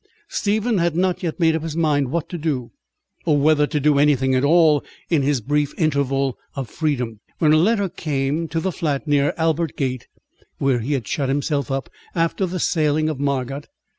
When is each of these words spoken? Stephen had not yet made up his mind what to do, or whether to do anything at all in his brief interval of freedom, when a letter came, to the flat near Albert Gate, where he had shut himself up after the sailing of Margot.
Stephen 0.29 0.79
had 0.79 0.95
not 0.95 1.21
yet 1.21 1.39
made 1.39 1.55
up 1.55 1.61
his 1.61 1.77
mind 1.77 2.09
what 2.09 2.27
to 2.27 2.39
do, 2.39 2.71
or 3.23 3.37
whether 3.37 3.67
to 3.67 3.79
do 3.79 3.99
anything 3.99 4.33
at 4.33 4.43
all 4.43 4.83
in 5.11 5.21
his 5.21 5.41
brief 5.41 5.75
interval 5.77 6.39
of 6.55 6.67
freedom, 6.67 7.19
when 7.37 7.53
a 7.53 7.57
letter 7.57 7.87
came, 7.87 8.47
to 8.47 8.59
the 8.59 8.71
flat 8.71 9.07
near 9.07 9.31
Albert 9.37 9.77
Gate, 9.77 10.07
where 10.57 10.79
he 10.79 10.93
had 10.93 11.07
shut 11.07 11.29
himself 11.29 11.69
up 11.69 11.87
after 12.15 12.47
the 12.47 12.59
sailing 12.59 13.09
of 13.09 13.19
Margot. 13.19 13.61